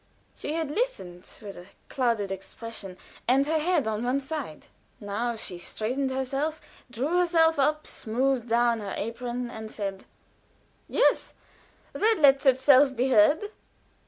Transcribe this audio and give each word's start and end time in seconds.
She 0.33 0.53
had 0.53 0.71
listened 0.71 1.29
with 1.43 1.55
a 1.57 1.67
clouded 1.87 2.31
expression 2.31 2.97
and 3.27 3.45
her 3.45 3.59
head 3.59 3.87
on 3.87 4.03
one 4.03 4.19
side. 4.19 4.65
Now 4.99 5.35
she 5.35 5.59
straightened 5.59 6.09
herself, 6.09 6.59
drew 6.89 7.19
herself 7.19 7.59
up, 7.59 7.85
smoothed 7.85 8.49
down 8.49 8.79
her 8.79 8.95
apron, 8.97 9.51
and 9.51 9.69
said: 9.71 10.05
"Yes, 10.89 11.35
that 11.93 12.17
lets 12.19 12.47
itself 12.47 12.95
be 12.95 13.09
heard. 13.09 13.51